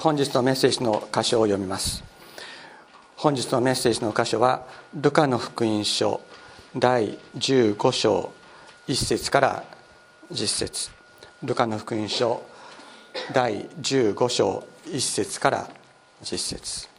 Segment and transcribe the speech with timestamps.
[0.00, 2.02] 本日のメッセージの箇所を読みます。
[3.14, 6.22] 本日のメッセージの箇所はルカの福音書
[6.74, 8.32] 第15章
[8.88, 9.64] 1節から
[10.32, 10.90] 10節。
[11.42, 12.42] ルカの福音書
[13.34, 15.68] 第15章1節から
[16.22, 16.95] 10節。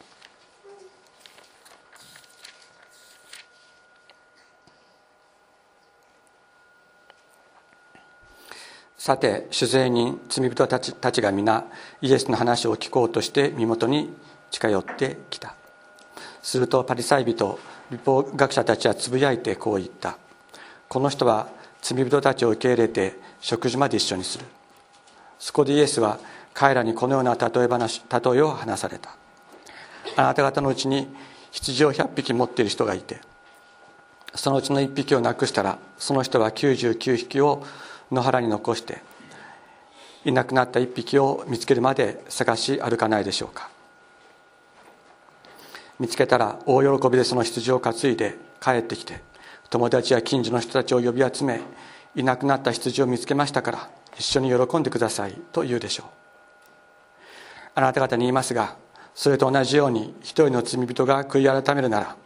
[9.08, 11.64] さて酒税人罪人たちたちが皆
[12.02, 14.14] イエスの話を聞こうとして身元に
[14.50, 15.54] 近寄ってきた。
[16.42, 17.58] するとパリサイ人
[17.90, 20.18] 立法学者たちはつぶやいてこう言った。
[20.90, 21.48] この人は
[21.80, 24.44] 罪人たちを受け入れて食事まで一緒にする。
[25.38, 26.18] そこでイエスは
[26.52, 29.16] 彼らにこのような例え話例えを話された。
[30.16, 31.08] あなた方のうちに
[31.52, 33.22] 羊を100匹持っている人がいて
[34.34, 37.64] そのうちの1匹をなくしたらその人は99匹を
[38.10, 39.02] 野原に残して
[40.24, 43.70] いなくなった一匹を見つけるまで探し歩かないでしょうか。
[45.98, 49.20] 見つけたら大喜びでその羊を担いで帰ってきて
[49.68, 51.60] 友達や近所の人たちを呼び集め
[52.14, 56.06] いなくなった羊を見つけましたから一緒に喜んでくださいと言うでしょう。
[57.74, 58.76] あなた方に言いますが
[59.14, 62.16] それと同じように一人の罪人が悔い改めるなら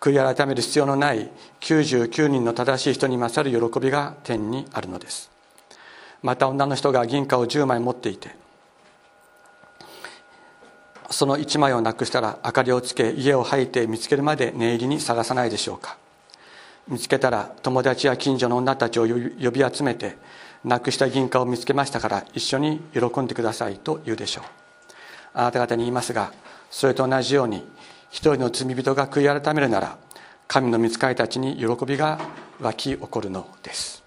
[0.00, 1.30] 悔い改める必要のない
[1.60, 5.30] 99人の正しい人に勝る喜びが天にあるのです。
[6.22, 8.34] また女の人が銀貨を10枚持っていて
[11.10, 15.96] その1枚をなくしたら明かりをつけ家を吐いて見つけるまで念入りに探さないでしょうか。
[16.88, 20.16] 見つけたら友達や近所の女たちを呼び集めて
[20.64, 24.44] なくした銀貨を見つけましたから一緒に喜んでくださいと言うでしょう。
[25.34, 26.32] あなた方に言いますが
[26.70, 27.64] それと同じように
[28.10, 29.98] 一人の罪人が悔い改めるなら
[30.48, 32.20] 神の御使いたちに喜びが
[32.60, 34.02] 湧き起こるのです。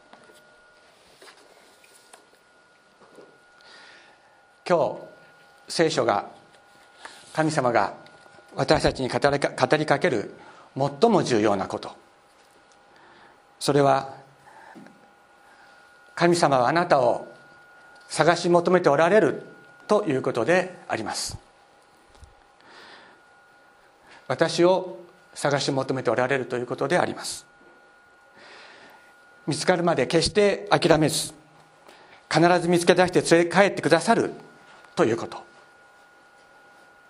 [4.68, 5.00] 今日
[5.68, 6.30] 聖書が
[7.34, 7.94] 神様が
[8.56, 10.34] 私たちに語り語りかける
[10.78, 11.92] 最も重要なこと。
[13.60, 14.14] それは
[16.16, 17.28] 神様はあなたを
[18.08, 19.44] 探し求めておられる
[19.88, 21.49] ということであります。
[24.30, 25.00] 私を
[25.34, 27.48] 探し求めておられるということであります。
[29.48, 31.34] 見つかるまで決して諦めず
[32.32, 34.32] 必ず見つけ出して連れ帰ってくださる
[34.96, 35.44] ということ。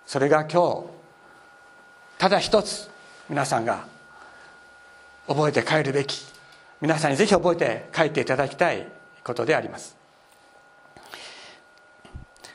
[0.06, 0.86] それが今日
[2.16, 2.88] ただ一つ
[3.28, 3.86] 皆さんが
[5.28, 6.24] 覚えて帰るべき
[6.80, 8.88] 皆さんにぜひ覚えて帰っていただきたい
[9.22, 9.94] ことであります。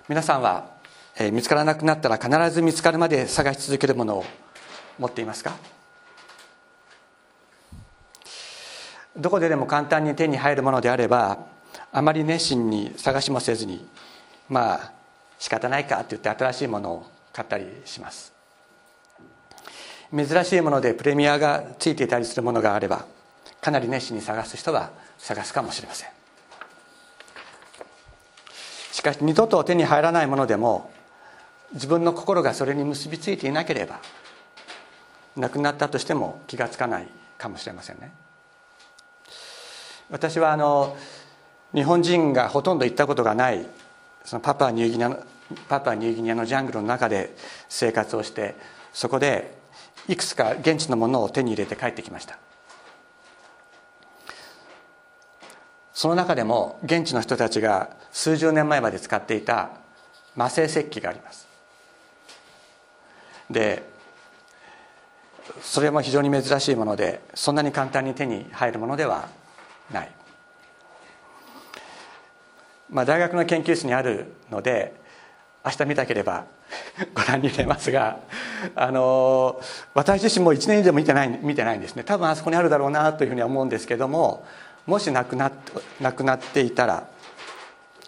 [0.09, 0.71] 皆さんは、
[1.17, 4.25] えー、見つからなくなったら必ず見つかるまで探し続けるものを
[4.97, 5.55] 持っていますか？
[9.17, 11.39] どこででも簡単に手に入るものであれば
[11.91, 13.87] あまり熱心に探しもせずに
[14.49, 14.91] まあ
[15.39, 18.33] 仕方ないかって言って新しいものを買ったりします。
[20.15, 23.05] 珍しいものでプレミアがついていたりするものがあれば
[23.59, 26.09] かなり熱心に探す人は探すかもしれません。
[28.91, 30.91] しかし二度と手に入らないものでも
[31.73, 33.99] 自分の心がそれに結びついていなければ
[35.35, 37.07] 亡くなったとしても気が付かない
[37.37, 38.11] かもしれませんね。
[40.09, 40.95] 私はあの
[41.73, 43.65] 日本人がほとんど行ったことがない
[44.23, 45.19] そのパパニューギニアの
[45.67, 47.35] パパニューギニアのジャングルの中で
[47.69, 48.55] 生活をして
[48.93, 49.57] そこで
[50.07, 52.37] いくつか現地のものを手に入れて帰ってきました。
[55.93, 59.71] その中でも現地の人たちが数十年前まで使っていた
[60.35, 61.47] 魔性石器があります。
[63.49, 63.83] で
[65.61, 69.29] それも非常に珍しいものでそんなに簡単に手に入るものでは
[69.91, 70.11] ない、
[72.89, 74.95] まあ、大学の研究室にあるので
[75.63, 76.45] 明日見たければ
[77.13, 78.19] ご覧に入れますが
[78.75, 79.61] あの
[79.93, 82.03] 私自身も1年以上見てない見てないんですね。
[82.03, 84.45] 多分あそこにあるだろうなというふうには思うんですけども
[84.85, 85.51] もしなくな
[85.99, 87.07] なくなっていたら、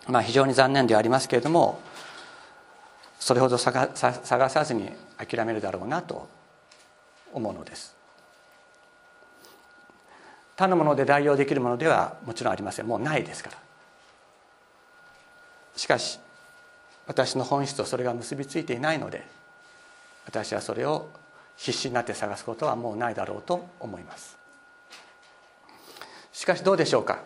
[0.08, 1.80] まあ、非常に残念ではありますけれども
[3.19, 6.28] それほど探さずに諦めるだろうなと
[7.33, 7.95] 思うのです。
[10.56, 12.88] 他のもので代用できるものではもちろんありません。
[12.88, 13.57] もうないですから。
[15.75, 16.19] しかし
[17.06, 19.24] 私の本質とそれが結びついていないので
[20.25, 21.09] 私はそれを
[21.56, 24.38] 必死になって探すことはもうないだろうと思います。
[26.33, 27.19] しかしどうでしょうか？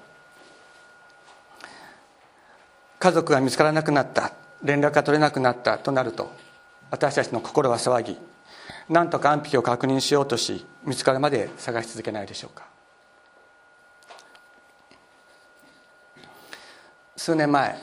[2.99, 6.31] 家族が見つからなくなった連絡が取れなくなったとなると
[6.91, 8.17] 私たちの心は騒ぎ
[8.89, 12.65] 何とか安否を確認しようとし見つかるまで探し続けないでしょうか。
[17.15, 17.77] 数年前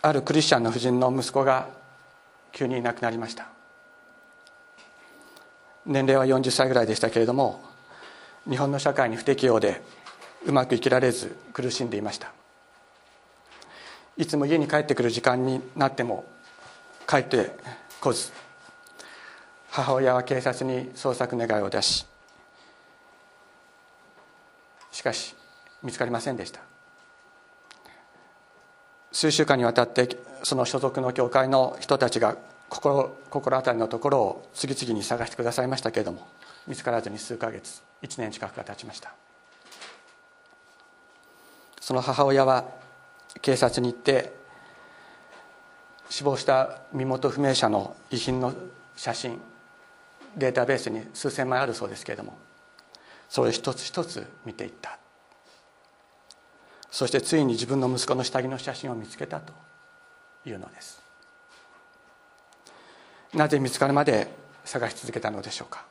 [0.00, 1.68] あるクリスチャンの夫人の息子が
[2.52, 3.48] 急にいなくなりました。
[5.84, 7.62] 年齢は40歳ぐらいでしたけれども
[8.48, 9.82] 日本の社会に不適応で
[10.46, 12.32] うまく生きられず苦しんでいました。
[14.16, 16.24] いつも家に帰ってくる時間になっても
[17.06, 17.50] 帰って
[18.00, 18.32] こず
[19.74, 22.06] 母親は警察に捜索願いを出し
[24.92, 25.34] しかし
[25.82, 26.60] 見つかりませんでした。
[29.10, 32.36] 数週間にわたってその所属の教会の人たちが
[32.68, 36.24] 心心当たりのところを次々に探してくださいましたけれども
[36.68, 39.12] 見つからずに数ヶ月1年近くが経ちました。
[41.80, 42.64] その母親は
[43.42, 44.32] 警察に行って
[46.08, 48.54] 死亡した身元不明者の遺品の
[48.94, 49.40] 写真
[50.36, 52.36] データベースに数千枚あるそうですけれども
[53.28, 54.98] それを一つ一つ見ていった。
[56.90, 59.52] そしてついに自分の息子の下着の写真を見つけたと
[60.46, 61.02] いうのです。
[63.32, 64.28] なぜ見つかるまで
[64.64, 65.84] 探し続けたのでしょうか。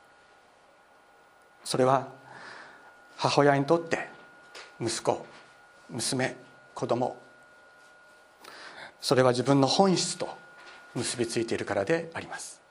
[1.62, 2.08] それは
[3.18, 4.08] 母親にとって
[4.80, 5.26] 息子
[5.90, 6.34] 娘
[6.74, 7.16] 子供。
[9.02, 10.34] それは自分の本質と
[10.94, 12.63] 結びついているからであります。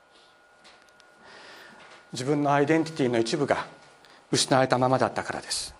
[2.14, 3.66] 自分のアイデンティティの一部が
[4.30, 5.74] 失われたままだったからです。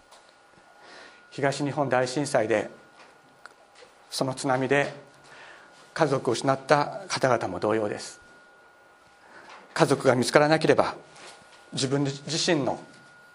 [1.30, 2.70] 東日本大震災で
[4.10, 4.92] その津波で
[5.94, 8.20] 家族を失った方々も同様です。
[9.74, 10.96] 家族が見つからなければ
[11.72, 12.80] 自分自身の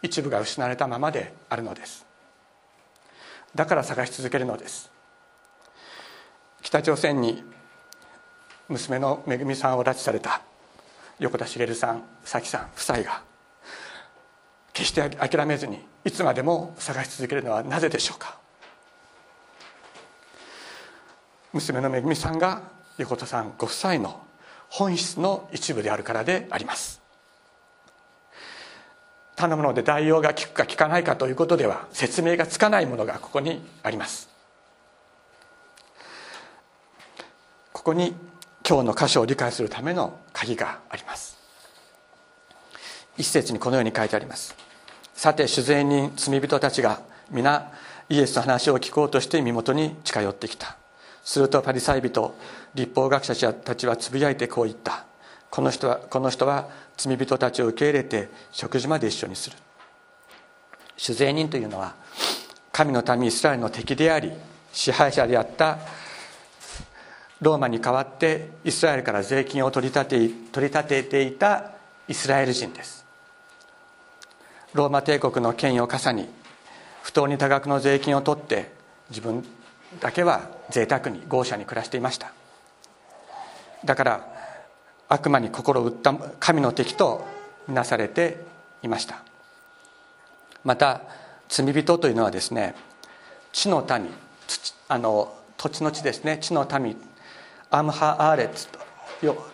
[0.01, 2.05] 一部が失われたままであるのです。
[3.55, 4.91] だから探し続けるのです。
[6.61, 7.45] 北朝鮮に
[8.67, 10.41] 娘のめぐみさんを拉致された
[11.19, 13.21] 横田茂さん早紀さん夫妻が
[14.73, 18.37] 決して諦めずにいつまでも探し続けるのはなぜでしょうか？
[21.51, 22.61] 娘のめぐみさんが
[22.97, 24.21] 横田さんご夫妻の
[24.69, 27.01] 本質の一部であるからであります。
[29.35, 34.29] 頼むので代用が効くか効かないかということでは説明がつかないものがここにあります。
[37.73, 38.13] ここに
[38.69, 41.35] 今日の箇所を理解するための鍵があります。
[43.17, 44.55] 一節にこのように書いてあります。
[45.15, 47.01] さて主税人罪人たちが
[47.31, 47.71] 皆
[48.09, 50.77] イエスの話を聞こうとして身元に近寄ってきた。
[51.23, 52.35] するとパリサイ人
[52.75, 55.03] 立法学者たちはつぶやいてこう言った。
[55.49, 59.57] この人はこの人は罪人たちを受け入れて食事まで一緒にする。
[60.95, 61.95] 主税人というのは
[62.71, 64.31] 神の民イスラエルの敵であり
[64.71, 65.79] 支配者であった
[67.41, 71.71] ローマに代わってイスラエルから税金を取り立て取り立てていた
[72.07, 73.05] イスラエル人です。
[74.73, 76.27] ローマ帝国の権威を傘に
[77.01, 78.71] 不当に多額の税金を取って
[79.09, 79.43] 自分
[79.99, 82.33] だけは贅沢に豪奢に暮らしていました。
[83.85, 84.27] だから
[85.07, 87.25] 悪魔に心を打った神の敵と
[87.67, 88.43] みなされて
[88.83, 89.23] いました。
[90.63, 91.01] また
[91.47, 92.75] 罪人というのはですね
[93.53, 94.09] 地の民
[94.87, 96.95] あの土地の地ですね地の民
[97.71, 98.79] アムハ・アーレツと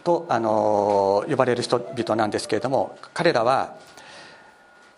[0.03, 3.75] とあの呼ばれる人々なんですけれども彼らは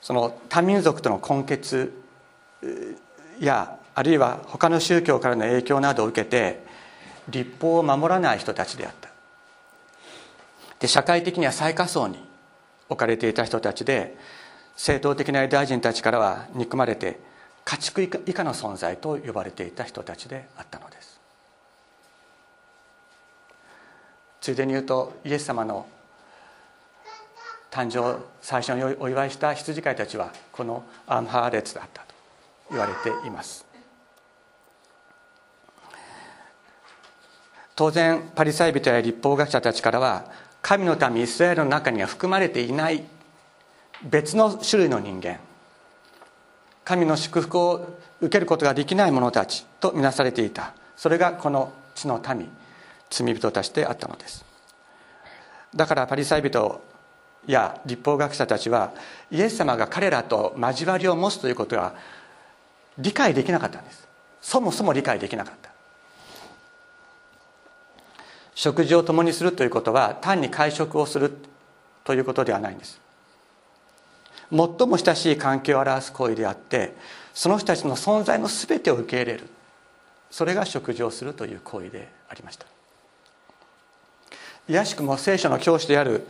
[0.01, 1.93] その多民族との根結
[3.39, 6.65] やあるいは他の宗教からの影響などを受けて
[7.29, 9.09] 立法を守らない人たちであった。
[10.79, 12.19] で社会的には最下層に
[12.89, 14.15] 置かれていた人たちで
[14.75, 17.19] 正統的なユダヤ人たちからは憎まれて
[17.65, 20.96] 家畜以下の存在と呼ばれていた人たちであったのです。
[24.47, 25.85] ついでに言うとイエス様の
[27.69, 32.15] 誕生最初にお祝いした羊飼いたちはこのアムハーレツだったと
[32.69, 33.65] 言われています。
[37.75, 43.03] 当然パリサイ人や立法学者たちからは神の民イスラエルの中には含まれていない
[44.03, 45.41] 別の種類の人間
[46.85, 50.73] 神の祝福を受けることができない者たちとみなされていた。
[50.95, 52.49] それがこの地の民。
[53.09, 54.45] 罪人たちであったのです。
[55.75, 56.81] だからパリサイ人
[57.45, 58.93] や立法学者たちは
[59.31, 61.93] イエス様が彼らと交わりを持つということが
[62.97, 64.07] 理解できなかったんです。
[64.41, 65.69] そもそも理解できなかった。
[68.55, 71.31] 食事を共にするということは単に会食をする
[72.03, 72.99] ということではないんです。
[74.49, 76.95] 最も親しい関係を表す行為であって
[77.33, 79.47] その人たちの存在の全てを受け入れる。
[80.31, 82.65] それが食事をするという行為でありました。
[84.69, 86.27] いやしくも聖書の教師である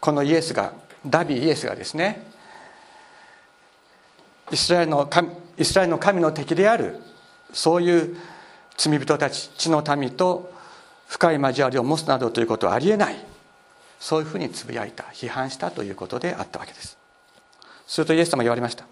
[0.00, 0.72] このイエスが
[1.06, 2.26] ダビイエスがですね
[4.50, 7.00] イスラエルの神イスラエルの神の敵である
[7.52, 8.16] そういう
[8.76, 10.52] 罪人たち地の民と
[11.06, 13.16] 深い交わりを持つなどということはありえない。
[14.00, 16.98] そういうふうにつぶやいた批判したということであったわけです。
[17.86, 18.86] するとイエス様言われました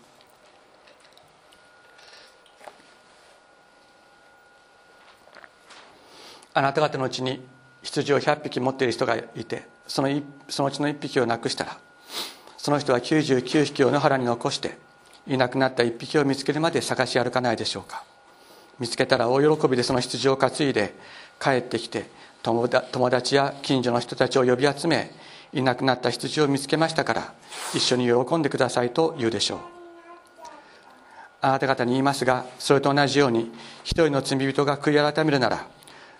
[6.55, 7.43] あなた方のうちに
[7.83, 10.09] 羊を100匹持っている人がいてその
[10.49, 11.79] そのうちの1匹をなくしたら
[12.57, 14.79] その人は99匹を野原に残して
[15.27, 18.05] いなくなった1匹を見つけるまで探し歩かないでしょうか。
[18.79, 20.95] 見つけたら大喜びでその羊を担いで
[21.41, 22.07] 帰ってきて
[22.43, 22.69] 友
[23.11, 25.13] 達や近所の人たちを呼び集め
[25.53, 27.35] いなくなった羊を見つけましたから
[27.75, 29.59] 一緒に喜んでくださいと言うでしょう。
[31.43, 35.67] あなた方に言いますがそれと同じように一人の罪人が悔い改めるなら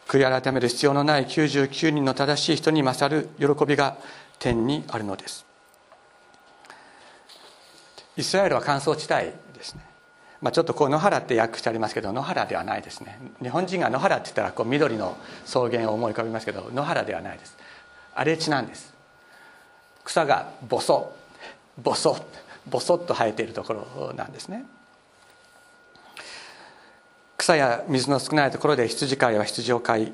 [0.09, 3.97] 悔い改める必要のない99人の正しい人に勝る喜びが
[4.39, 5.47] 天にあるのです。
[8.17, 9.81] イスラエルは乾燥地帯ですね、
[10.43, 13.19] まあ、ちょっとこう野原って訳してありますけど野原ではないですね。
[13.41, 15.17] 日本人が野原って言ったらこう緑の
[15.47, 17.57] 草原を思い浮かびますけど野原ではないです。
[18.15, 18.93] 荒れ地なんです。
[20.05, 21.15] 草がボソ
[21.83, 22.19] ボソ
[22.69, 24.65] ボソっと生えているところなんですね。
[27.43, 30.13] 草や水の少ないところで羊飼いは羊を飼い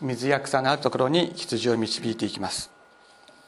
[0.00, 2.70] 水や草のあるところに羊を導いていきます。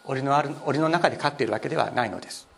[0.04, 2.48] 檻のある檻の中で飼っているわけではないのです。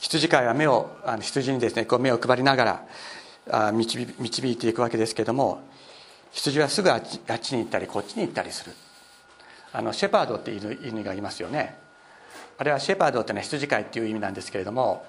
[0.00, 2.84] 羊飼いは目をあの羊にですねこう目を配りながら
[3.50, 5.62] あ導導いていくわけですけれども
[6.32, 8.72] 羊はすぐあっちあっちに行ったりこっちに行ったりする。
[9.72, 11.78] あのシェパードっていう犬がいますよね。
[12.58, 15.06] あれはシェパードってのは羊飼いっていう意味なんですけれども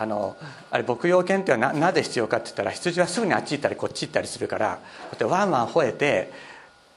[0.00, 0.36] あの
[0.70, 6.32] あれ牧羊犬ってのはななぜ必要かって言ったら羊はすぐにあっち行ったりこっち行ったりするからこうやってワンワン吠えて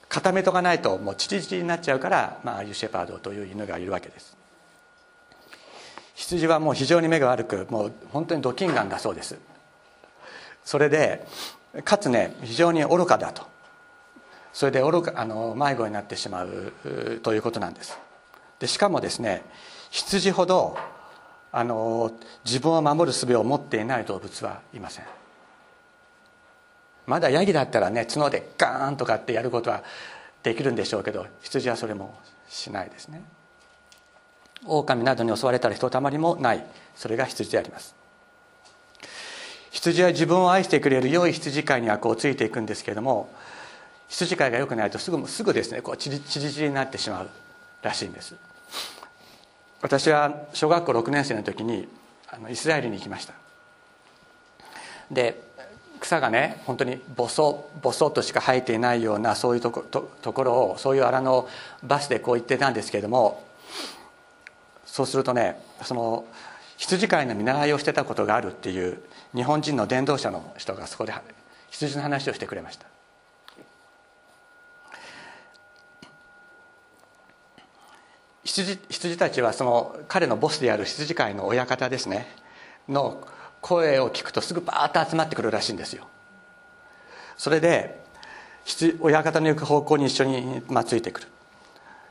[0.08, 4.38] 固めとかないともうチリチリになっちゃうから、まあ、ああいうシェパードという犬がいるわけです。
[6.14, 9.40] 羊はもう非常に目が悪くもう本当にドキンガンだそうです。
[10.64, 11.26] それで
[11.84, 13.48] かつね非常に愚かだと。
[14.54, 16.74] それで愚かあの迷子になってしまう
[17.24, 17.98] ということなんです。
[18.60, 19.44] でしかもですね
[19.90, 20.78] 羊ほど
[21.52, 22.12] あの
[22.46, 25.06] 自分を守る術を持っていない動物はいません。
[27.08, 29.84] まだヤギだったらね角でガーンとかってやることは
[30.44, 32.18] できるんでしょうけど羊はそれも
[32.48, 33.22] しないですね。
[34.66, 36.64] 狼などに襲われたらひとたまりもない。
[36.96, 37.96] それが羊であります。
[39.72, 43.30] 羊は自分を愛してくれる良い羊飼いにはこうついていくんですけれども
[44.10, 47.30] 羊飼いが良くないとすぐすぐですねこうチリチリチリになってしまう
[47.82, 48.36] らしいんです。
[49.82, 51.88] 私は小学校6年生の時に
[52.28, 53.34] あのイスラエルに行きました。
[55.10, 55.42] で
[56.00, 61.48] 草がね本当にボソボソとしか生えていないようなそういうとこところをそういう荒の
[61.84, 63.44] バスでこう行ってたんですけれども
[64.86, 66.26] そうするとねその
[66.78, 69.00] 羊飼いの見習いをしてたことがあるっていう
[69.36, 71.14] 日本人の伝道者の人がそこで
[71.70, 72.88] 羊の話をしてくれました。
[78.44, 82.28] 羊羊たちはその彼のボスである羊飼いの親方ですね。
[82.90, 83.28] の
[83.62, 86.08] 声を聞くとすぐバーッと集まってくるらしいんですよ。
[87.38, 88.02] それで
[89.00, 91.28] 親方の行く方向に一緒に、ついてくる。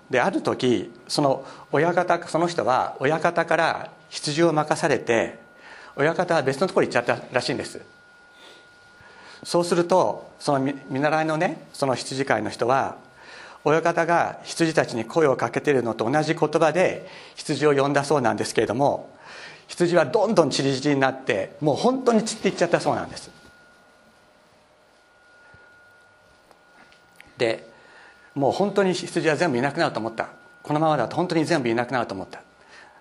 [0.09, 5.39] である時その親方その人は親方から羊を任されて
[5.95, 7.81] 親方は別のところに行っちゃったらしいんです。
[9.43, 12.97] そうするとその見習いのねその羊飼いの人は
[13.65, 19.11] 親方が羊たちに声をかけてるのと同じ言葉で羊を呼んだそうなんですけれども
[19.69, 23.31] 羊はどんどん散り散りになってもう本当に散っていっちゃったそうなんです。
[27.39, 27.69] で
[28.35, 30.29] もう本当に羊は全部いなくなると思った。
[30.63, 32.43] このままだと本当に全部いなくなると思った。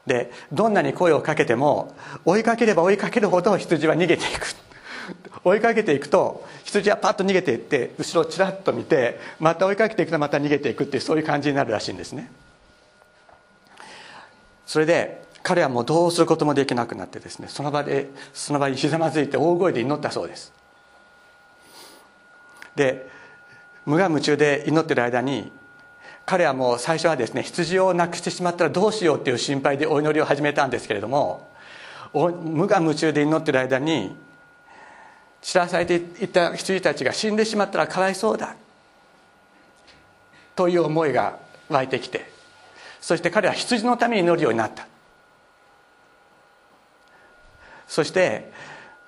[0.05, 4.68] でどんなに声をかけても追いかければ追いかけるほど羊は逃げていく。
[5.43, 12.31] 追いかけていくと羊はパッと逃げていって後ろをちらっと見てまた追いかけていくとまた逃げていくっていうそういう感じになるらしいんですね。
[14.65, 20.53] それで彼はもうどうすることもできなくなってですねその場でその場にひざまずいて大声で祈ったそうです。
[22.75, 23.07] で
[23.85, 25.51] 無我夢中で祈ってる間に
[26.25, 31.49] 彼はもう最初はですね羊をなくしてしまったらどうしようっていう心配でお祈りを始めたんですけれども
[32.13, 34.15] 無我夢中で祈ってる間に
[35.41, 38.55] 散らされていった羊たちが死んでしまったらかわいそうだ。
[40.55, 42.29] という思いが湧いてきて
[42.99, 44.87] そして彼は羊のために祈るようになった。
[47.87, 48.51] そして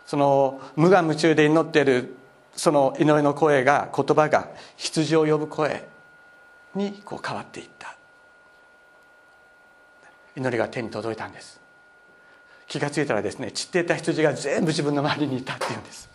[0.06, 2.16] その無我夢中で祈っている
[2.56, 5.88] その祈りの声が言葉が羊を呼ぶ声
[6.76, 7.96] にこう変わっていった。
[10.36, 11.60] 祈りが手に届いたんです。
[12.68, 16.11] 気が付いたらですね散っていた羊が全部自分の周りにいたっていうんです。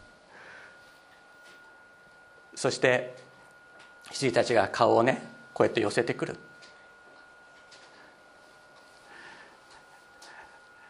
[2.57, 3.15] そして
[4.11, 5.23] 羊たちが顔をね
[5.55, 6.37] こうやって寄せてくる。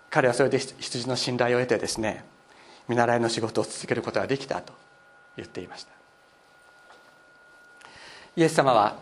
[0.09, 2.25] 彼はそれで羊の信頼を得てですね
[2.89, 4.73] 見習いの仕事を続けることができたと
[5.37, 5.93] 言っていました。
[8.37, 8.97] イエス様は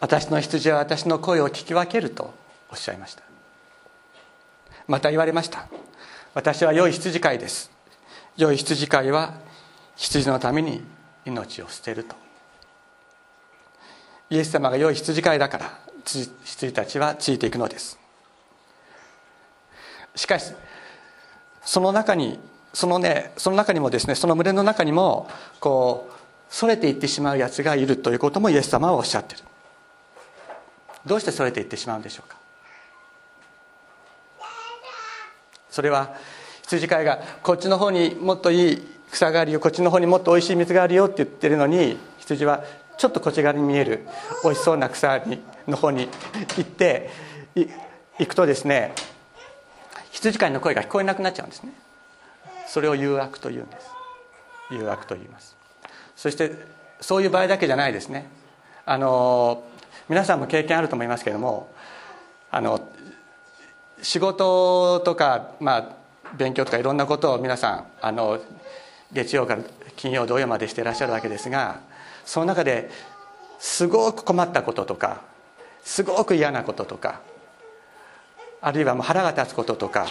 [0.00, 2.32] 私の羊は私の声を聞き分けると
[2.70, 3.22] おっしゃいました。
[4.86, 5.66] また言われました。
[6.32, 7.70] 私は良い羊飼いです。
[8.36, 9.34] 良い羊飼いは
[9.96, 10.82] 羊のために
[11.24, 12.16] 命を捨てると。
[14.30, 17.98] イエス様が良い羊飼いだから羊たちはついていくのです。
[20.14, 20.52] しかし
[21.62, 22.38] その中に
[22.72, 25.28] そのねその中にもですねその群れの中にも
[25.60, 26.14] こう
[26.48, 29.42] それていってしまうやつがいるということもイエス様はおっしゃってる。
[31.06, 32.36] どうしてそれていってしまうんでしょうか？
[35.70, 36.14] それは
[36.62, 42.64] 羊飼いがこっちの方にもっといい草があるよこっちの方にもっとおいしい水があるよって言ってるのに羊は
[42.98, 44.06] ちょっとこっち側に見える
[44.42, 46.08] おいしそうな草にの方に
[46.56, 47.10] 行って
[47.54, 48.92] 行くとですね
[50.10, 51.72] 羊飼いの声が聞こえなくなっちゃうんですね。
[52.66, 53.88] それを誘惑というんです。
[54.70, 55.56] 誘惑と言います。
[56.16, 56.52] そして
[57.00, 58.28] そういう場合だけじゃないですね。
[58.86, 59.64] あの
[60.08, 61.68] 皆さんも経験あると思いますけれども
[62.50, 62.88] あの
[64.02, 65.88] 仕事とか、まあ、
[66.36, 68.38] 勉強とかいろんなことを皆さんあの
[69.14, 69.62] 月曜から
[69.96, 71.80] 金曜土曜までしていらっしゃるわけですが
[72.24, 72.90] その中で
[73.58, 75.22] すごく困ったこととか
[75.84, 77.20] すごく嫌なこととか
[78.60, 80.06] あるいはもう腹が立つこととか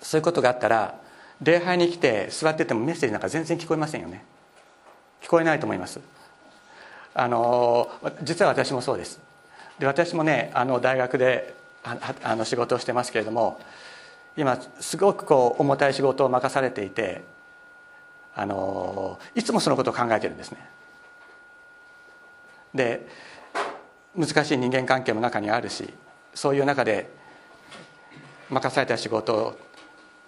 [0.00, 1.00] そういうことがあったら
[1.42, 4.24] 礼拝に来て座っててもメッセージなんか全然聞こえませんよね。
[5.22, 6.00] 聞こえないと思います。
[7.14, 7.90] あの
[8.22, 9.20] 実は私もそうです。
[9.78, 13.58] で私もねあの大学であの仕事をしてますけれども
[14.36, 17.22] 今すごくこう重たい仕事を任されていて
[18.34, 20.58] あのいつもそのことを考えてるんですね。
[22.74, 23.06] で
[24.16, 25.92] 難しい人間関係も中にあるし
[26.34, 27.10] そういう中で
[28.48, 29.58] 任された仕事を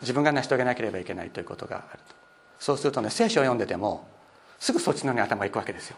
[0.00, 2.14] 自分が成し遂げなければいけないということがあると。
[2.59, 4.07] そうするとね聖書を読んでても
[4.59, 5.96] すぐそっちのに頭がいくわけですよ。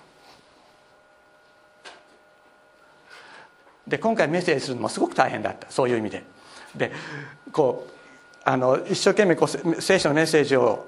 [3.86, 5.70] で今回メッセージするのもすごく大変だった。
[5.70, 6.24] そういう意味で。
[6.74, 6.92] で
[7.52, 7.92] こう
[8.44, 10.86] あの一生懸命こう聖書のメッセージを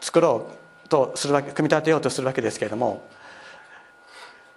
[0.00, 0.50] 作ろ
[0.84, 3.02] うとするわけ組み立てようとするわけですけれども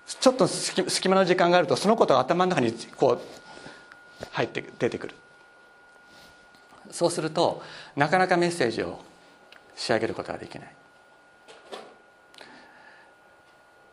[0.07, 5.15] ちょっと隙間の時間があるとそのことが頭の中にこう入って出てくる。
[6.91, 7.61] そうすると
[7.95, 8.99] なかなかメッセージを
[9.75, 10.75] 仕上げることができない。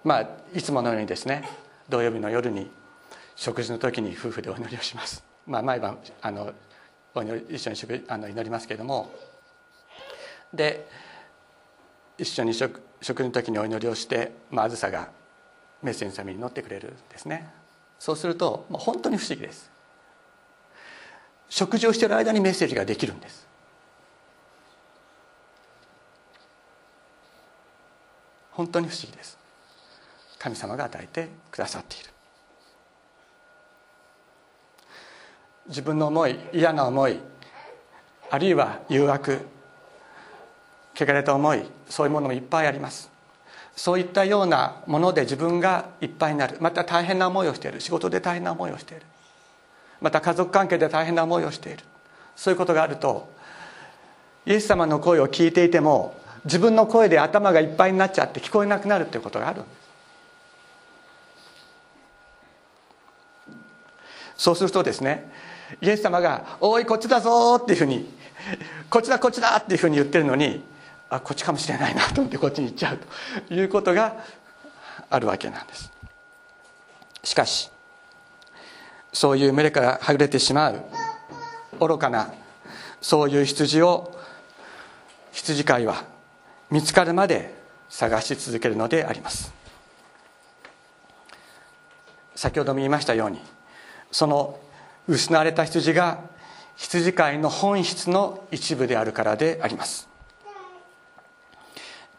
[0.04, 1.48] まあいつものようにですね
[1.88, 2.70] 土曜日の夜に
[3.36, 6.52] 食事の時に夫婦でお祈りをします、まあ、毎晩あの
[7.14, 9.10] お祈り一緒にあの祈りますけれども。
[10.52, 10.88] で
[12.20, 15.08] 一緒に食食の時にお祈りをして、まあ、あずさが
[15.82, 17.48] メッセージのために祈ってくれるんですね。
[17.98, 19.70] そうすると、まあ、本当に不思議です。
[21.48, 23.48] 食事をしている間にメッセージができるんです。
[28.52, 29.38] 本当に不思議です。
[30.38, 32.10] 神様が与えてくださっている。
[35.68, 37.18] 自分の思い嫌な思い
[38.28, 39.46] あるいは誘惑
[41.00, 43.10] 汚れた思いそういうものもいっぱいあります。
[43.76, 46.58] そういったようなもので自分がいっぱいになる。
[46.60, 47.80] また大変な思いをしている。
[47.80, 49.02] 仕事で大変な思いをしている。
[50.00, 51.84] また家族関係で大変な思いをしている。
[52.36, 53.30] そういうことがあると
[54.46, 59.62] イエス様の声を聞いていても自分の声で頭がいっぱいになっちゃって聞こえなくなるということがある。
[64.36, 65.30] そうするとですね
[65.82, 68.10] イエス様が「おいこっちだぞ」っていうふうに
[68.88, 70.64] 「こっちだこっちだ」っていうふうに言ってるのに
[71.10, 72.98] あこっちかもしれないなと思ってこっちに行っちゃう
[73.48, 74.24] ということが
[75.10, 75.92] あるわけなんです。
[77.24, 77.70] しかし
[79.12, 80.82] そういう群れからはぐれてしまう
[81.80, 82.32] 愚かな
[83.00, 84.16] そういう羊を
[85.32, 86.04] 羊飼いは
[86.70, 87.54] 見つかるまで
[87.88, 89.52] 探し続けるのであります。
[92.36, 93.40] 先ほども言いましたように
[94.10, 94.58] その
[95.06, 96.20] 失われた羊が
[96.76, 100.09] 羊飼いの本質の一部であるからであります。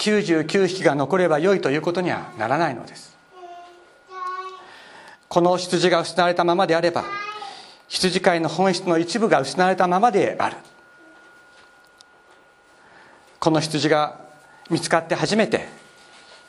[0.02, 3.16] 99匹が残ればよいということにはならないのです。
[5.30, 7.06] この羊が失われたままであれば
[7.88, 10.58] 羊飼いの本質の一部が失われたままである。
[13.40, 14.20] この羊が
[14.72, 15.68] 見つかって初めて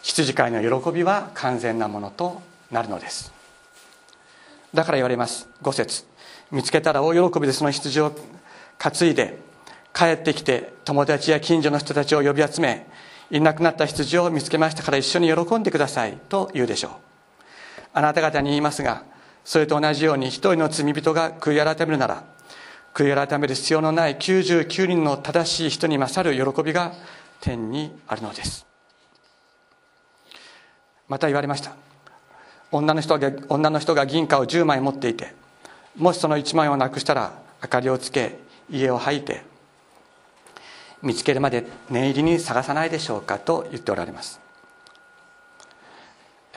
[0.02, 3.32] 羊飼いの喜びは完全なものとなるのです。
[4.72, 5.46] だから言われます。
[5.62, 6.04] 5節。
[6.50, 8.16] 見つけたら大喜びでその羊を
[8.78, 9.38] 担いで
[9.92, 12.90] 帰ってきて友達や近所の人たちを呼び集め
[13.32, 16.92] いなくなった羊を見つけましたから一緒に喜んでくださいと言うでしょう。
[17.94, 19.04] あなた方に言いますが
[19.44, 22.24] それと同じように一人の罪人が悔い改めるなら
[22.94, 26.92] 悔い改める必要のない99人の正しい人に勝る喜びが
[27.40, 28.66] 天にあるのです。
[31.08, 31.72] また言われました。
[32.70, 35.34] 女の人が女の人が銀貨を10枚持っていて
[35.96, 38.38] もしその1枚をなくしたら明かりをつけ
[38.70, 39.42] 家を吐いて
[41.02, 44.40] 見つけるまで念入りに探さないでしょうかと言っておられます。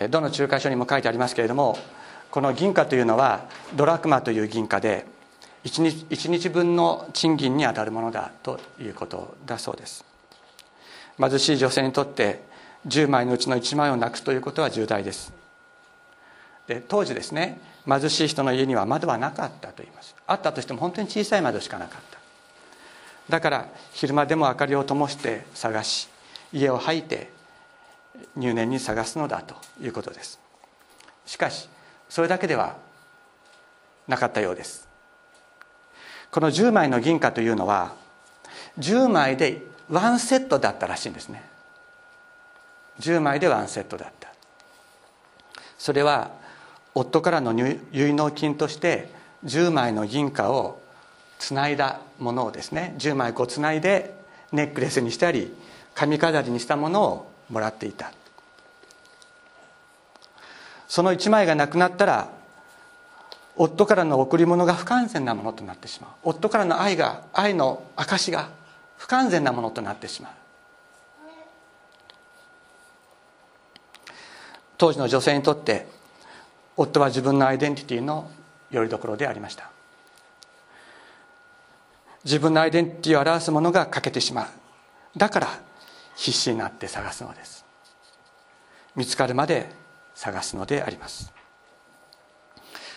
[0.10, 1.78] どの仲介書にも書いてありますけれども
[2.30, 5.06] この銀貨というのはドラクマという銀貨で
[5.64, 10.06] 1日 ,1 日分の賃金にあたるものだということだそうです。
[11.18, 12.44] 貧しい女性にとって
[12.88, 15.34] 10枚のうちの1枚をなくすということは重大です。
[16.68, 20.16] で当時ですね貧しい人の家には窓はなかったと言います。
[20.28, 22.25] あったとしても本当に小さい窓しかなかった。
[23.30, 26.10] だから昼間でも明かりを灯して探し
[26.54, 27.32] 家を吐いて
[28.36, 30.40] 入念に探すのだということです。
[31.26, 31.70] しかし
[32.08, 32.78] それだけでは
[34.08, 34.88] なかったようです。
[36.32, 37.94] この10枚の銀貨というのは
[38.80, 41.44] 10枚でワンセットだったらしいんですね。
[43.00, 44.30] 10枚でワンセットだった。
[45.78, 46.32] それは
[46.94, 49.10] 夫からの結納金として
[49.46, 50.82] 10枚の銀貨を
[51.40, 54.16] つないだものをですね10枚こうつないで
[54.52, 55.54] ネックレスにしたり
[55.94, 58.12] 髪飾りにしたものをもらっていた。
[60.88, 62.30] その1枚がなくなったら
[63.56, 66.12] 夫からの贈り物が不完全なものとなってしまう。
[66.24, 68.50] 夫からの愛が愛の証が
[68.98, 70.32] 不完全なものとなってしまう。
[74.78, 75.88] 当時の女性にとって
[76.76, 78.30] 夫は自分のアイデンティティの
[78.72, 79.70] よりどころでありました。
[82.26, 84.48] 自分のアイデンティティを表すものが欠けてしまう。
[85.16, 85.48] だから
[86.16, 87.64] 必死になって探すのです。
[88.96, 89.70] 見つかるまで
[90.16, 91.32] 探すのであります。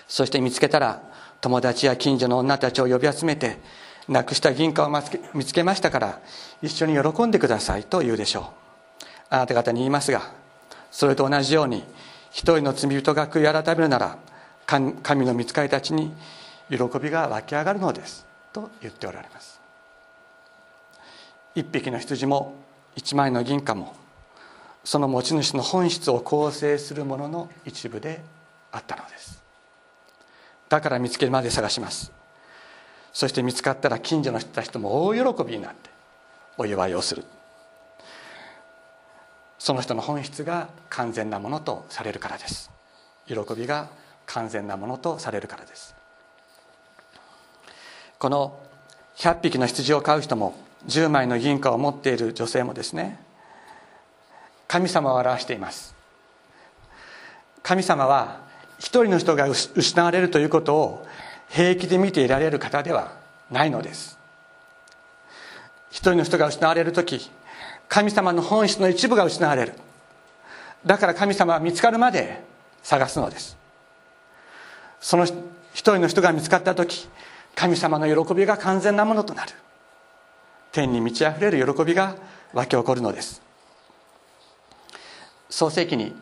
[0.09, 1.03] そして見つけたら
[1.41, 3.59] 友達や近所の女たちを呼び集めて
[4.09, 5.03] なくした銀貨を
[5.35, 6.21] 見つけましたから
[6.63, 8.45] 一緒に喜んでくださいと言うでしょう。
[9.31, 10.33] あなた方に言いますが
[10.91, 11.85] それと同じように
[12.31, 14.17] 一人の罪人が悔い改めるなら
[14.67, 16.15] 神の見つかりたちに
[16.71, 18.28] 喜びが湧き上がるのです。
[18.53, 19.61] と言っておられます。
[21.55, 22.55] 一匹の羊も
[22.95, 23.95] 一枚の銀貨も
[24.85, 28.23] その持ち主の本質を構成するものの一部で
[28.73, 29.43] あったのです。
[30.69, 32.13] だから見つけるまで探します。
[33.13, 35.91] そして見つかったら近所の人たちとも大喜びになって
[36.57, 37.25] お祝いをする。
[39.59, 42.71] その人の本質が完全なものとされるからです。
[43.27, 43.89] 喜びが
[44.27, 45.98] 完全なものとされるからです。
[48.19, 48.59] この
[49.17, 50.55] 100匹の羊を飼う人も
[50.87, 53.19] 10枚の銀貨を持っている女性もですね
[54.67, 55.95] 神様を表しています。
[57.63, 58.41] 神様は
[58.79, 61.07] 一人の人が失われるということを
[61.49, 63.13] 平気で見ていられる方では
[63.51, 64.19] ないのです。
[65.91, 67.31] 一人の人が失われる時
[67.89, 69.73] 神様の本質の一部が失われる。
[70.85, 72.45] だから神様は見つかるまで
[72.83, 73.57] 探すのです。
[75.01, 75.35] その一
[75.73, 77.09] 人の人が見つかった時
[77.55, 79.53] 神様の喜びが完全なものとなる。
[80.73, 82.17] 天に満ち溢れる喜びが
[82.53, 83.43] 湧き起こるのです。
[85.51, 86.15] 創世記に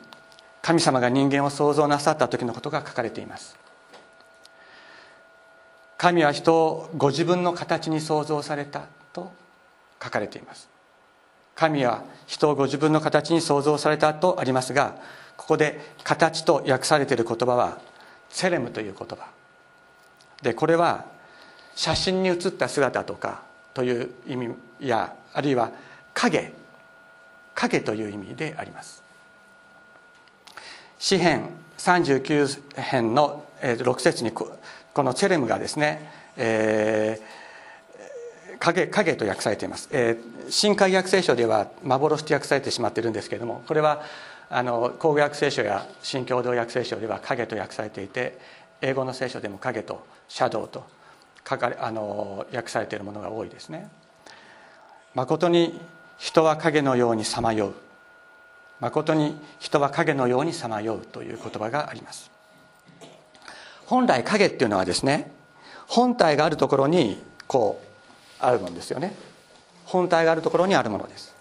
[0.62, 3.56] 神様が人間を創造なさった時のことが書かれています。
[5.98, 9.32] 神は人をご自分の形に創造されたと
[10.02, 10.68] 書かれています。
[11.54, 14.96] 神は人をご自分の形に創造されたとありますが
[15.36, 17.78] ここで「形」と訳されている言葉は
[18.28, 19.28] 「セレム」という言葉。
[20.42, 21.06] でこれは
[21.76, 23.42] 写真に写った姿とか
[23.74, 25.70] という意味やあるいは
[26.14, 26.52] 影
[27.54, 29.02] 影という意味であります。
[30.98, 34.56] 詩編39編の6節にこ
[34.96, 44.02] のチェレムがですね、えー、影影と訳されています、えー、新海訳聖書では幻と訳されてしまっているんですけれどもこれは
[44.48, 48.38] あの口語訳聖書や新共同訳聖書では影と訳されていて
[48.80, 50.84] 英語の聖書でも影とシャドウと
[51.48, 53.88] 書かれあの訳されているものが多いですね。
[55.14, 55.80] 誠に
[56.18, 57.74] 人は影のようにさまよう。
[58.80, 62.30] 誠に人は影のようにさまようという言葉があります。
[63.86, 65.30] 本来影っていうのはですね
[65.86, 69.14] 本体があるところにこうあるものですよね。
[69.84, 71.34] 本体があるところにあるものです。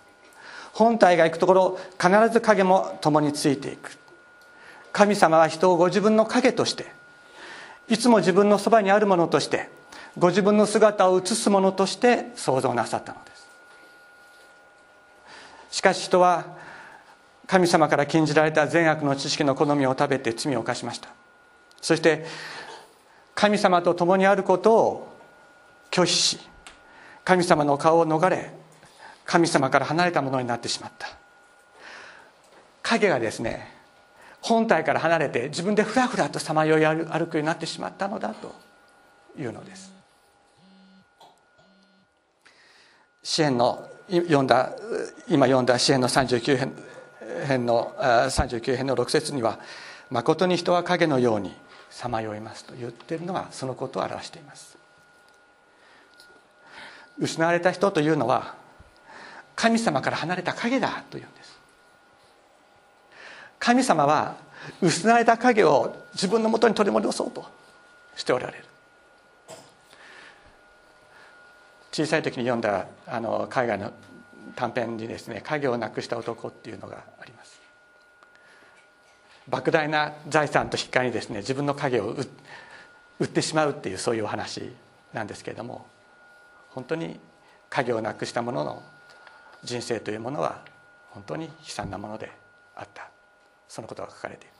[0.71, 3.97] 本体が行くところ必ず影も共についていく。
[4.91, 6.85] 神様は人をご自分の影として
[7.89, 9.69] いつも自分のそばにあるものとして
[10.17, 13.47] ご自分の姿を映すものとして創造なさったのです。
[15.71, 16.45] しかし人は
[17.47, 21.09] 神様から禁じられた善悪の知識の好みを食べて罪を犯しました。
[21.81, 22.25] そして
[23.35, 25.17] 神様と共にあることを
[25.91, 26.39] 拒否し
[27.25, 28.51] 神様の顔を逃れ
[29.25, 31.07] 神様から離れたものになってしまった。
[32.83, 33.73] 影がですね
[34.41, 38.55] 本体から離れて自分でふらふらとさまよい歩くようになってしまったのだと
[39.37, 39.94] いうのです。
[43.25, 44.71] 支援の読んだ
[45.27, 46.73] 今読んだ支援の39編
[47.47, 49.57] 編の39編の6節には
[50.11, 51.51] 「誠に人は影のように
[51.89, 54.77] さまよいます」と言っているのがそのことを表しています。
[57.17, 58.53] 失われた人というのは
[59.55, 61.59] 神様から離れた影だというんです。
[63.57, 64.35] 神様は
[64.83, 67.43] 失われた影を自分のもとに取り戻そうと
[68.15, 68.74] しておられる。
[71.95, 73.93] 小さい時に読んだあの海外の
[74.53, 77.61] 短編にですね影をなくした男っていうのがあります。
[79.49, 82.13] 莫大な財産と引き換えにですね自分の影を
[83.17, 84.75] 売ってしまうっていうそういうお話
[85.13, 85.85] なんですけれども
[86.71, 87.17] 本当に
[87.69, 88.83] 影をなくした者の
[89.63, 90.65] 人生というものは
[91.11, 92.29] 本当に悲惨なもので
[92.75, 93.09] あった。
[93.69, 94.54] そのことが書かれている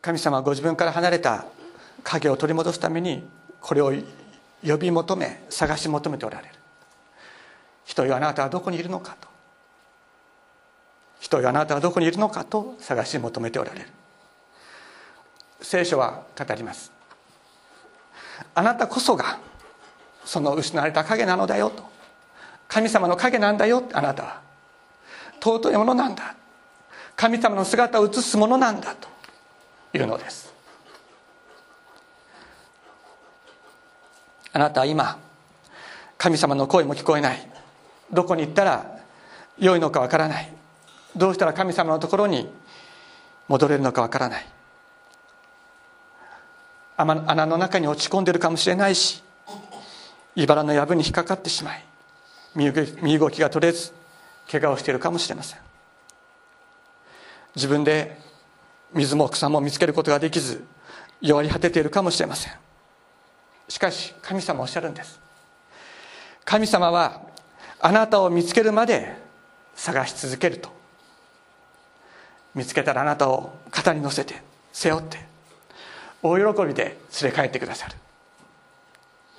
[0.00, 1.44] 神様はご自分から離れた
[2.04, 3.28] 影を取り戻すために
[3.60, 3.92] これを
[4.66, 6.54] 呼び求め探し求めておられる。
[7.84, 9.28] 人よあなたはどこにいるのかと。
[11.20, 13.86] 人よあなたはどこにいるのかと探し求めておられる。
[15.60, 16.92] 聖書は語ります。
[18.54, 19.38] あなたこそが
[20.24, 21.82] その失われた影なのだよと。
[22.68, 24.40] 神様の影なんだよあなたは。
[25.40, 26.34] 尊いものなんだ。
[27.16, 29.08] 神様の姿を映すものなんだと。
[29.94, 30.52] いうのです。
[34.52, 35.18] あなたは今
[36.16, 37.50] 神様の声も聞こえない。
[38.12, 38.98] どこに行ったら
[39.58, 40.52] 良いのかわからない。
[41.16, 42.48] どうしたら神様のところに
[43.48, 44.46] 戻れるのかわからない。
[46.96, 49.22] 穴の中に落ち込んでるかもしれないし
[50.34, 51.84] 茨の藪に引っかかってしまい
[52.56, 53.92] 身動きが取れず
[54.50, 55.60] 怪我をしているかもしれません。
[57.54, 58.18] 自分で
[58.92, 60.64] 水も草も見つけることができず
[61.20, 62.52] 弱り果てているかもしれません。
[63.68, 65.20] しかし神様おっしゃるんです。
[66.44, 67.20] 神様は
[67.80, 69.16] あなたを見つけるまで
[69.74, 70.70] 探し続けると。
[72.54, 75.18] 見つけたらあなたを肩に乗せて背負って
[76.22, 77.94] 大喜びで連れ帰ってくださる。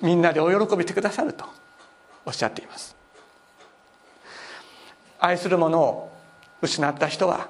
[0.00, 1.44] みんなで大喜びてくださると
[2.24, 2.96] おっしゃっています。
[5.18, 6.12] 愛するものを
[6.62, 7.48] 失った人は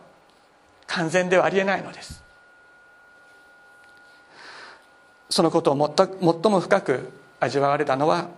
[0.91, 2.23] 完全ではありえないのです。
[5.29, 8.29] そのことを最も深く味わわれたのは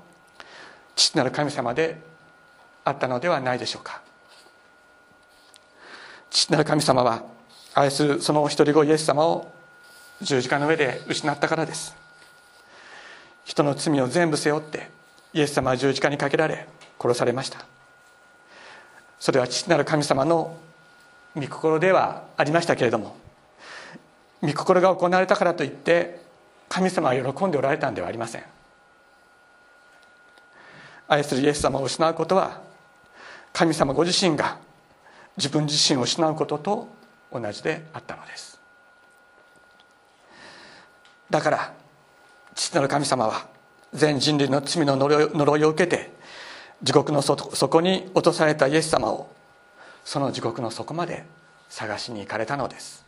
[0.95, 1.99] 父なる神様で
[2.85, 4.03] あったのではないでしょうか。
[6.31, 7.23] 父なる神様は
[7.75, 9.51] 愛するその一人子イエス様を
[10.21, 11.97] 十字架の上で失ったからです。
[13.47, 14.91] 人の罪を全部背負って
[15.33, 16.69] イエス様は十字架にかけられ
[17.01, 17.65] 殺されました。
[19.19, 20.59] それは父なる神様の
[21.37, 23.16] 御心ではありましたけれども
[24.42, 26.21] 御心が行われたからといって
[26.68, 28.45] 神様は喜んでおられたんではありません。
[31.09, 32.61] 愛するイエス様を失うことは
[33.53, 34.59] 神様ご自身が
[35.37, 36.88] 自分自身を失うことと
[37.31, 38.59] 同じであったのです。
[41.29, 41.73] だから
[42.55, 43.47] 父なる神様は
[43.92, 46.11] 全人類の罪の呪いを受けて
[46.83, 49.31] 地獄の底に落とされたイエス様を
[50.05, 51.25] その地獄の底まで
[51.69, 53.05] 探しに行かれたのです。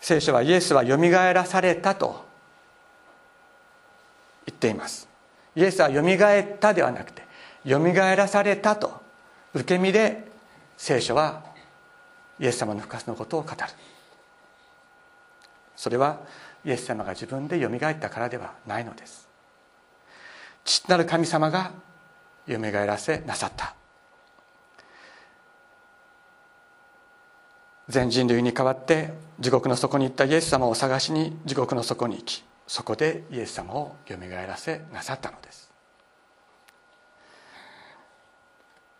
[0.00, 2.24] 聖書はイエスはよみがえらされたと
[4.46, 5.08] 言っています。
[5.54, 7.22] イエスはよみがえったではなくて
[7.64, 9.00] よみがえらされたと
[9.54, 10.26] 受け身で
[10.76, 11.44] 聖書は
[12.40, 13.56] イエス様の復活のことを語る。
[15.76, 16.20] それは
[16.64, 19.28] イエス様が自分でよみがえったからではないのです。
[20.64, 21.72] 父なる神様が
[22.46, 23.74] よみがえらせなさった。
[27.88, 35.70] 全人類に代わって地獄の底に行ったイエス様を探しに地獄の底に行きそこでイエス様をよみがえらせなさったのです。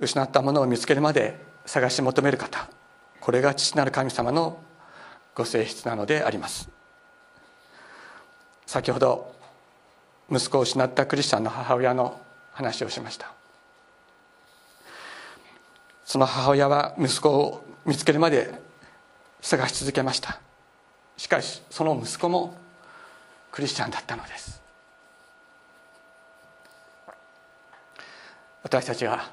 [0.00, 2.68] 失ったものを見つけるまで探し求める方
[3.20, 4.58] これが父なる神様の
[5.34, 6.68] ご性質なのであります。
[8.66, 9.32] 先ほど
[10.30, 12.20] 息子を失ったクリスチャンの母親の
[12.52, 13.32] 話をしました。
[16.04, 18.60] その母親は息子を見つけるまで
[19.42, 20.40] 探し続けました。
[21.16, 22.54] しかしその息子も
[23.50, 24.62] クリスチャンだったのです。
[28.62, 29.30] 私たちが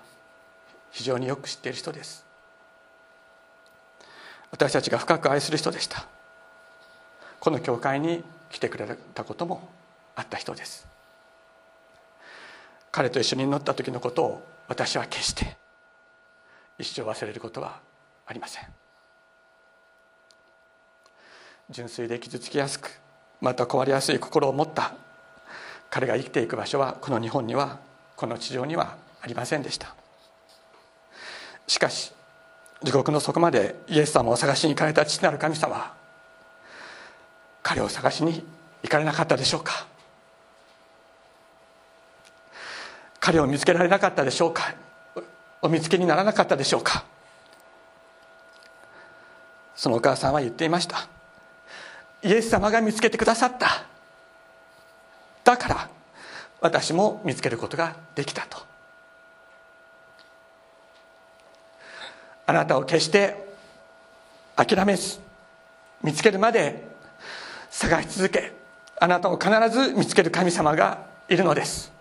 [0.92, 2.26] 非常によく知っている人です。
[4.52, 6.06] 私たちが深く愛する人でした。
[7.40, 9.70] この教会に来てくれたことも
[10.16, 10.88] あった人です。
[12.92, 15.56] 彼と一緒に乗った時のことを私は決して
[16.80, 17.80] 一生忘れることは
[18.26, 18.89] ありません。
[21.70, 23.00] 純粋で傷つきやすく
[23.42, 24.94] また壊れやすい心を持った
[25.90, 27.80] 彼が生きていく場所はこの日本には
[28.16, 29.96] この地上にはありませんでした。
[31.68, 32.12] しかし
[32.84, 35.94] 地獄の底までイエス様を探しに行かれた父なる神様
[37.62, 38.44] 彼を探しに
[38.84, 39.86] 行かれなかったでしょうか。
[43.20, 44.74] 彼を見つけられなかったでしょうか。
[45.62, 47.04] お見つけにならなかったでしょうか。
[49.76, 51.08] そのお母さんは言っていました。
[52.22, 53.86] イエス様が見つけてくださった。
[55.44, 55.90] だから
[56.62, 58.60] 私も見つけることができたと。
[62.46, 63.48] あなたを決して
[64.56, 65.20] 諦めず
[66.04, 66.84] 見つけるまで
[67.70, 68.52] 探し続け
[69.00, 71.92] あなたを必ず見つける神様がいるのです。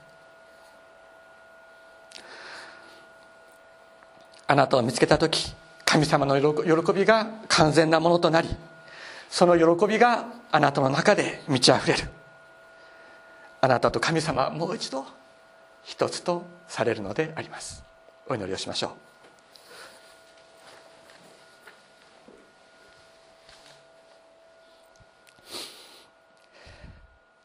[4.46, 5.54] あなたを見つけた時
[5.84, 8.48] 神様の喜びが完全なものとなり
[9.30, 12.08] その喜びがあなたの中で満ち溢れる。
[13.60, 15.04] あなたと神様はもう一度
[15.82, 17.82] 一つとされるのであります。
[18.28, 18.90] お祈りをしましょう。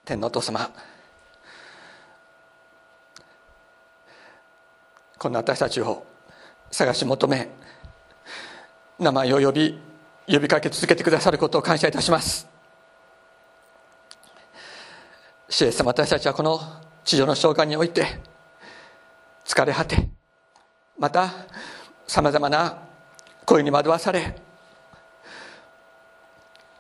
[0.06, 0.69] 天皇お父様
[5.17, 6.06] こんな私たちを
[6.69, 7.50] 探し求め
[9.00, 9.80] 名前を呼び
[10.27, 12.47] 呼びかけ続けてくださることを感謝いたします。
[15.49, 16.59] 主イエス様私たちはこの
[17.03, 18.07] 地上の召喚において
[19.45, 20.09] 疲れ果て
[20.97, 21.31] また
[22.07, 22.79] さまざまな
[23.45, 24.36] 声に惑わされ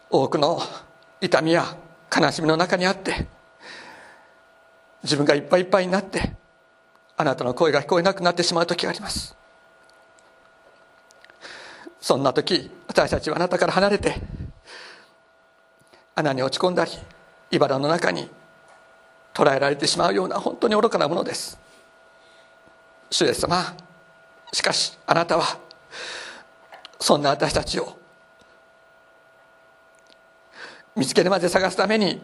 [0.09, 0.59] 多くの
[1.21, 1.77] 痛みや
[2.15, 3.27] 悲しみの中にあって
[5.03, 6.33] 自分がいっぱいいっぱいになって
[7.17, 9.35] あなたの声が聞こえなくなってしまう時があります。
[12.03, 14.15] そんな時私たちはあなたから離れて
[16.15, 16.91] 穴に落ち込んだり
[17.49, 18.29] 茨の中に
[19.33, 21.57] 捕らえられてしまうような本当に愚かなものです。
[23.09, 23.73] 主イエス様
[24.51, 25.57] しかしあなたは
[26.99, 27.97] そんな私たちを
[30.97, 32.21] 見つけるまで探すために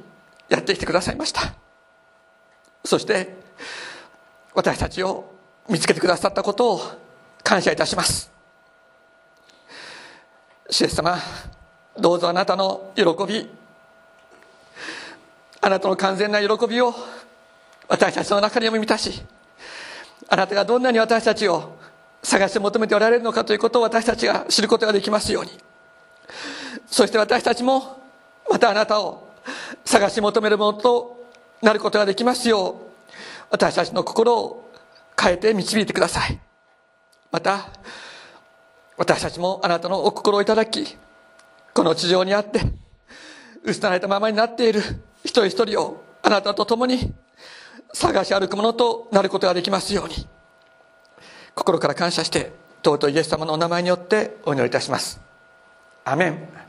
[0.50, 1.54] やってきてくださいました。
[2.84, 3.34] そして
[4.54, 5.32] 私たちを
[5.70, 6.82] 見つけてくださったことを
[7.46, 8.39] 感謝いたします。
[10.70, 11.18] 主イエス様
[11.98, 13.50] どうぞあなたの喜び
[15.62, 16.94] あなたの完全な喜びを
[17.88, 19.24] 私たちの中にも満たし
[20.28, 21.76] あなたがどんなに私たちを
[22.22, 25.52] 探して求めておられるのかということを私たちが知ることができますように。
[26.86, 28.00] そして私たちも
[28.50, 29.28] またあなたを
[29.86, 31.26] 探し求めるものと
[31.62, 32.74] なることができますよう
[33.50, 34.72] 私たちの心を
[35.20, 36.40] 変えて導いてください。
[37.32, 37.70] また
[39.00, 40.98] 私たちもあなたのお心をいただき
[41.74, 42.60] この地上にあって
[43.64, 44.82] 失われたままになっている
[45.24, 47.14] 一人一人をあなたと共に
[47.94, 50.28] 探し歩くものとなることができますように
[51.56, 52.52] 心から感謝して
[52.84, 55.20] 尊いイエス様のお名前によってお祈りいたします。
[56.04, 56.69] アメン。